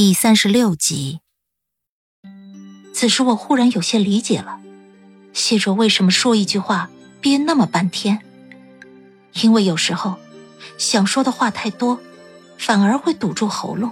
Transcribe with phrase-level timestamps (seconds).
[0.00, 1.18] 第三十六集。
[2.94, 4.60] 此时我忽然有些理解了，
[5.32, 6.88] 谢卓为什么说一句话
[7.20, 8.20] 憋那么半天。
[9.42, 10.14] 因为有时候
[10.78, 11.98] 想说的话太多，
[12.56, 13.90] 反而会堵住喉咙。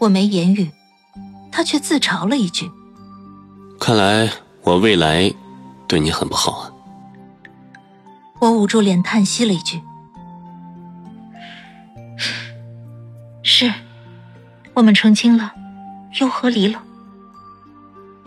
[0.00, 0.72] 我没言语，
[1.52, 2.68] 他却自嘲了一句
[3.78, 4.28] ：“看来
[4.62, 5.32] 我未来
[5.86, 6.72] 对你很不好啊。”
[8.42, 9.80] 我捂住脸叹息了一句
[13.44, 13.72] ：“是，
[14.80, 15.52] 我们成亲了，
[16.20, 16.82] 又和离了。”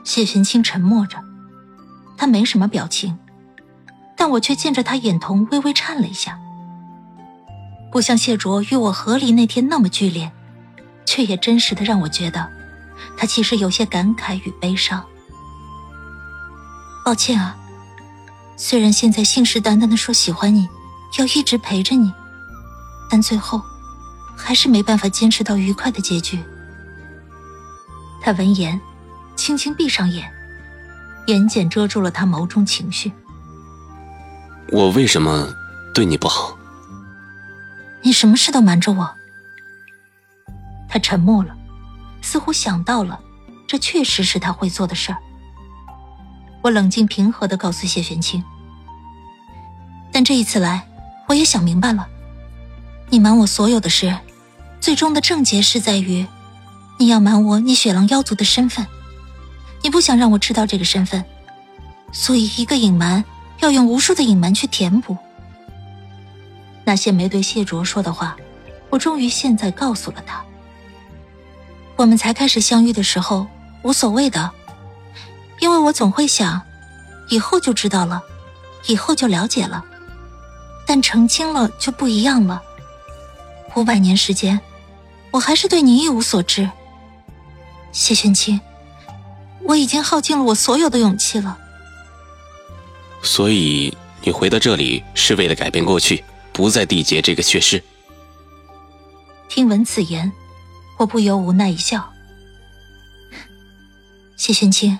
[0.05, 1.17] 谢玄清沉默着，
[2.15, 3.17] 他没什么表情，
[4.15, 6.37] 但我却见着他眼瞳微微颤了一下，
[7.91, 10.31] 不像谢卓与我和离那天那么剧烈，
[11.07, 12.47] 却也真实的让我觉得，
[13.17, 15.03] 他其实有些感慨与悲伤。
[17.03, 17.57] 抱歉啊，
[18.57, 20.69] 虽然现在信誓旦旦的说喜欢你，
[21.17, 22.13] 要一直陪着你，
[23.09, 23.59] 但最后，
[24.35, 26.39] 还是没办法坚持到愉快的结局。
[28.21, 28.79] 他闻言。
[29.35, 30.31] 轻轻闭上眼，
[31.25, 33.11] 眼睑遮住了他眸中情绪。
[34.71, 35.51] 我为什么
[35.91, 36.55] 对你不好？
[38.03, 39.15] 你什么事都瞒着我。
[40.87, 41.53] 他沉默了，
[42.21, 43.19] 似乎想到了，
[43.67, 45.17] 这确实是他会做的事儿。
[46.61, 48.41] 我冷静平和的告诉谢玄清，
[50.11, 50.87] 但这一次来，
[51.27, 52.07] 我也想明白了，
[53.09, 54.15] 你瞒我所有的事，
[54.83, 56.27] 最终的症结是在于，
[56.99, 58.85] 你要瞒我你雪狼妖族的身份。
[59.81, 61.23] 你不想让我知道这个身份，
[62.11, 63.23] 所以一个隐瞒
[63.61, 65.15] 要用无数的隐瞒去填补。
[66.83, 68.35] 那些没对谢卓说的话，
[68.89, 70.43] 我终于现在告诉了他。
[71.95, 73.47] 我们才开始相遇的时候
[73.83, 74.51] 无所谓的，
[75.61, 76.61] 因为我总会想，
[77.29, 78.21] 以后就知道了，
[78.87, 79.85] 以后就了解了。
[80.85, 82.61] 但成亲了就不一样了。
[83.77, 84.59] 五百年时间，
[85.33, 86.69] 我还是对你一无所知。
[87.91, 88.61] 谢玄清。
[89.65, 91.57] 我已经耗尽了我所有的勇气了，
[93.21, 96.21] 所以你回到这里是为了改变过去，
[96.51, 97.81] 不再缔结这个血誓。
[99.47, 100.33] 听闻此言，
[100.97, 102.11] 我不由无奈一笑。
[104.35, 104.99] 谢玄清，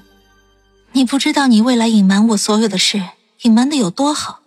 [0.93, 3.03] 你不知道你未来隐瞒我所有的事，
[3.41, 4.39] 隐瞒的有多好。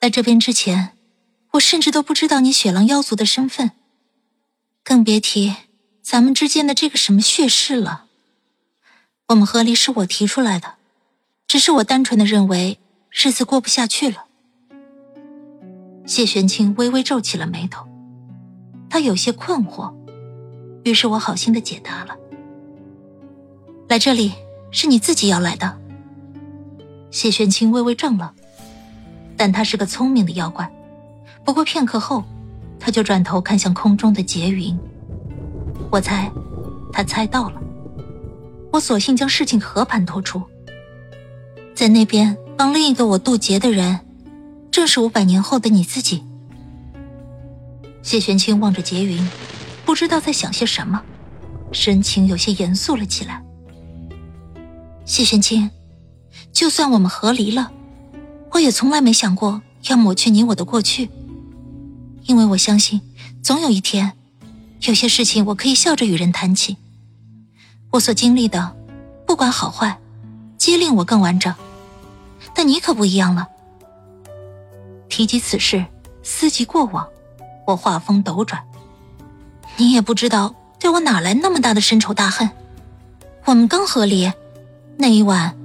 [0.00, 0.90] 来这边之前，
[1.52, 3.70] 我甚至都不知道你雪狼妖族的身份，
[4.88, 5.54] 更别提
[6.00, 8.06] 咱们之间的这个什么血誓了。
[9.26, 10.76] 我们和离是我提出来的，
[11.46, 12.78] 只是我单纯的认为
[13.10, 14.24] 日子过不下去了。
[16.06, 17.86] 谢玄清微微皱起了眉头，
[18.88, 19.92] 他有些困惑，
[20.84, 22.16] 于是我好心的解答了
[23.90, 24.32] ：“来这里
[24.70, 25.78] 是你自己要来的。”
[27.12, 28.34] 谢玄清微微怔了，
[29.36, 30.72] 但他是个聪明的妖怪，
[31.44, 32.24] 不过片刻后，
[32.88, 34.74] 他就转头看向空中的劫云。
[35.90, 36.32] 我猜，
[36.90, 37.60] 他猜到了。
[38.72, 40.42] 我索性将事情和盘托出，
[41.74, 44.00] 在那边帮另一个我渡劫的人，
[44.70, 46.24] 正是五百年后的你自己。
[48.00, 49.28] 谢玄清望着劫云，
[49.84, 51.02] 不知道在想些什么，
[51.70, 53.44] 神情有些严肃了起来。
[55.04, 55.70] 谢玄清，
[56.54, 57.70] 就算我们和离了，
[58.52, 59.60] 我也从来没想过
[59.90, 61.10] 要抹去你我的过去，
[62.28, 63.00] 因为我相信，
[63.42, 64.12] 总有一天，
[64.82, 66.76] 有些事情我可以笑着与人谈起。
[67.90, 68.76] 我所经历的，
[69.26, 69.98] 不管好坏，
[70.58, 71.54] 皆令我更完整。
[72.54, 73.48] 但你可不一样了。
[75.08, 75.82] 提及此事，
[76.22, 77.08] 思及过往，
[77.66, 78.62] 我话锋斗转。
[79.78, 82.50] 你也不知道对我哪来那么大的深仇大恨。
[83.46, 84.30] 我们刚和离，
[84.98, 85.56] 那一晚，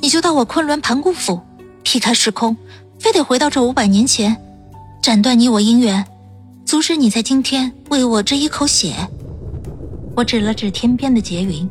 [0.00, 1.40] 你就到我昆仑盘古府，
[1.84, 2.56] 劈开时空，
[2.98, 4.36] 非得回到这五百年前，
[5.00, 6.04] 斩断你我姻缘，
[6.68, 8.94] 阻止你在今天为我这一口血。
[10.14, 11.66] 我指了指天边的劫云，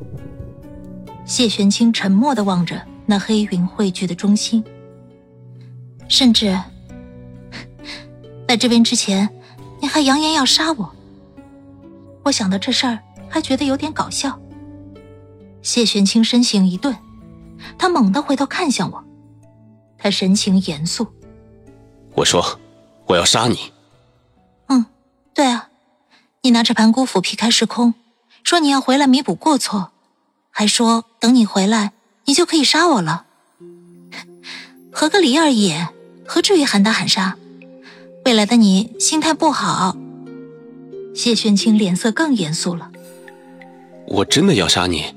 [1.24, 4.64] 谢玄清沉默的望着那黑云汇聚的中心，
[6.08, 6.60] 甚至
[8.48, 9.30] 在这边之前，
[9.80, 10.92] 你还扬言要杀我。
[12.24, 12.98] 我想到这事儿，
[13.30, 14.40] 还觉得有点搞笑。
[15.62, 16.96] 谢玄清身形一顿，
[17.78, 19.04] 他猛地回头看向我，
[19.96, 21.06] 他神情严肃
[22.18, 22.60] ：“我说，
[23.06, 23.60] 我要杀你。”“，”
[26.48, 27.94] 你拿着盘古斧劈开时空，
[28.42, 29.92] 说你要回来弥补过错，
[30.50, 31.92] 还说等你回来，
[32.24, 33.26] 你就可以杀我了。
[34.90, 35.76] 合个理而已，
[36.26, 37.36] 何至于喊打喊杀？
[38.24, 39.98] 未来的你心态不好。
[41.14, 42.94] 谢玄清脸色更严肃了。
[44.08, 45.14] 我真的要杀你？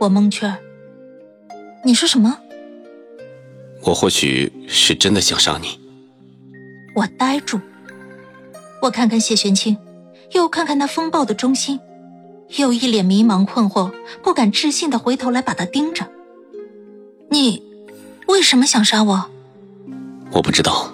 [0.00, 0.56] 我蒙圈。
[1.84, 2.38] 你说什么？
[3.82, 5.78] 我或许是真的想杀你。
[6.94, 7.60] 我呆住。
[8.80, 9.76] 我看看谢玄清，
[10.32, 11.80] 又看看那风暴的中心，
[12.56, 13.92] 又一脸迷茫困惑，
[14.22, 16.06] 不敢置信的回头来把他盯着。
[17.30, 17.62] 你
[18.26, 19.30] 为什么想杀我？
[20.32, 20.90] 我不知道。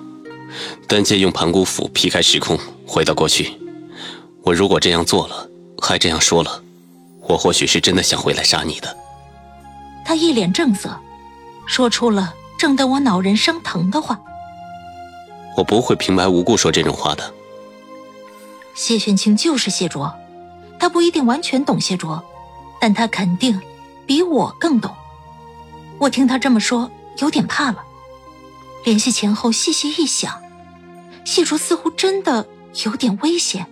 [0.86, 3.58] 但借用盘古斧劈开时空，回到过去。
[4.42, 5.48] 我如果这样做了，
[5.80, 6.62] 还这样说了，
[7.22, 8.96] 我或许是真的想回来杀你的。
[10.04, 10.94] 他一脸正色，
[11.66, 14.20] 说出了正得我脑仁生疼的话。
[15.56, 17.34] 我不会平白无故说这种话的。
[18.74, 20.12] 谢玄清就是谢卓，
[20.78, 22.22] 他不一定完全懂谢卓，
[22.80, 23.60] 但他肯定
[24.04, 24.94] 比我更懂。
[25.98, 27.82] 我听他这么说，有点怕了。
[28.84, 30.42] 联系前后细细一想，
[31.24, 32.46] 谢卓似乎真的
[32.84, 33.66] 有点危险。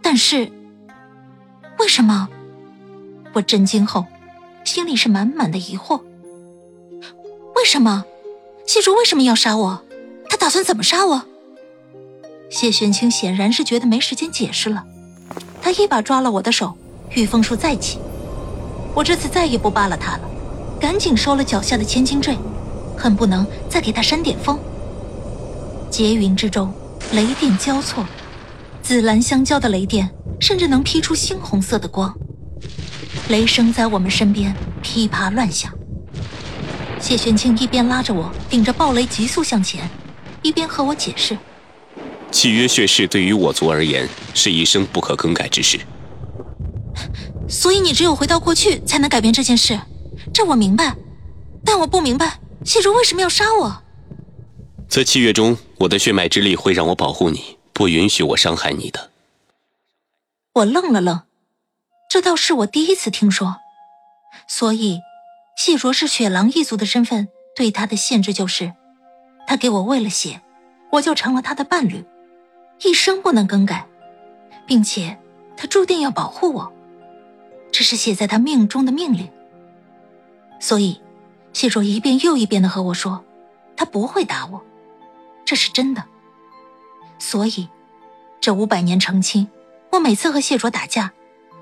[0.00, 0.50] 但是，
[1.78, 2.28] 为什么？
[3.34, 4.06] 我震惊后，
[4.64, 6.00] 心里是满满的疑惑。
[7.56, 8.04] 为什么？
[8.66, 9.82] 谢卓为什么要杀我？
[10.30, 11.22] 他打算怎么杀我？
[12.48, 14.84] 谢玄清显然是觉得没时间解释了，
[15.60, 16.76] 他一把抓了我的手，
[17.10, 17.98] 御风术再起。
[18.94, 20.20] 我这次再也不扒拉他了，
[20.80, 22.36] 赶紧收了脚下的千斤坠，
[22.96, 24.58] 恨不能再给他扇点风。
[25.90, 26.72] 劫云之中，
[27.12, 28.06] 雷电交错，
[28.82, 30.08] 紫蓝相交的雷电
[30.40, 32.14] 甚至能劈出猩红色的光，
[33.28, 35.72] 雷声在我们身边噼啪乱响。
[36.98, 39.88] 谢玄清一边拉着我顶着暴雷急速向前，
[40.42, 41.36] 一边和我解释。
[42.30, 45.80] 契约血誓对于我族而言是一生不可更改之事，
[47.48, 49.80] 所以你只有回到过去才能改变这件事，
[50.34, 50.94] 这我明白，
[51.64, 53.82] 但我不明白谢卓为什么要杀我。
[54.88, 59.10] 在契约中，我的血脉之力会让我保护你，不允许我伤害你的。
[60.54, 61.22] 我愣了愣，
[62.10, 63.56] 这倒是我第一次听说，
[64.48, 65.00] 所以
[65.56, 68.74] 谢卓是雪狼一族的身份对他的限制就是，
[69.46, 70.42] 他给我喂了血，
[70.92, 72.04] 我就成了他的伴侣。
[72.82, 73.86] 一生不能更改，
[74.66, 75.18] 并且
[75.56, 76.72] 他注定要保护我，
[77.72, 79.28] 这是写在他命中的命令。
[80.60, 81.00] 所以，
[81.52, 83.24] 谢卓一遍又一遍的和我说，
[83.76, 84.62] 他不会打我，
[85.44, 86.04] 这是真的。
[87.18, 87.68] 所以，
[88.40, 89.48] 这五百年成亲，
[89.92, 91.12] 我每次和谢卓打架，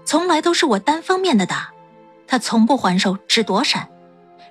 [0.04, 1.72] 从来都是我单方面的打，
[2.26, 3.88] 他从不还手，只躲闪，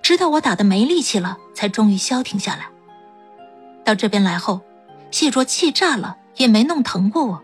[0.01, 2.68] 直到我打的没力气了，才终于消停下来。
[3.83, 4.62] 到这边来后，
[5.12, 6.18] 谢卓气炸了。
[6.35, 7.41] 也没弄疼过我，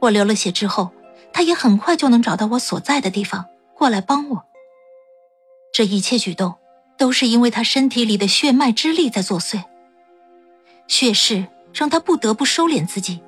[0.00, 0.90] 我流了血之后，
[1.32, 4.44] 他也很快就能找到我所在的地方过来帮我。
[5.72, 6.54] 这一切举动
[6.96, 9.64] 都是因为他身体里的血脉之力在作祟，
[10.86, 13.20] 血誓让他不得不收敛自己，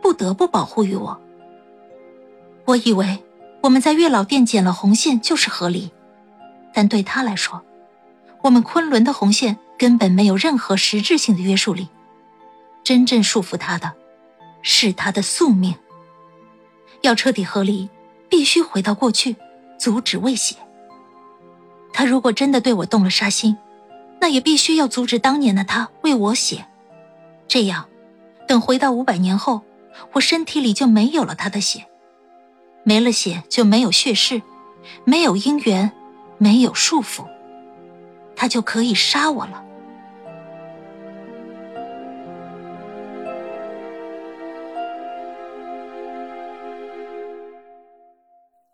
[0.00, 1.20] 不得不保护于我。
[2.64, 3.22] 我以为
[3.60, 5.90] 我们在月老殿剪了红线就是合理，
[6.72, 7.62] 但对他来说，
[8.42, 11.88] 我们昆仑的红线根本没有任何实质性的约束力，
[12.82, 13.92] 真正束缚他的。
[14.62, 15.74] 是他的宿命。
[17.02, 17.88] 要彻底合离，
[18.28, 19.36] 必须回到过去，
[19.78, 20.56] 阻止未血。
[21.92, 23.56] 他如果真的对我动了杀心，
[24.20, 26.66] 那也必须要阻止当年的他为我血。
[27.48, 27.88] 这样，
[28.46, 29.62] 等回到五百年后，
[30.12, 31.86] 我身体里就没有了他的血，
[32.84, 34.40] 没了血就没有血誓，
[35.04, 35.92] 没有姻缘，
[36.38, 37.26] 没有束缚，
[38.36, 39.64] 他就可以杀我了。